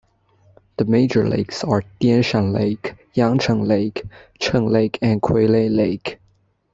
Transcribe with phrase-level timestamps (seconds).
[0.77, 4.03] The major lakes are Dianshan Lake, Yangcheng Lake,
[4.39, 6.19] Cheng Lake and Kuilei Lake.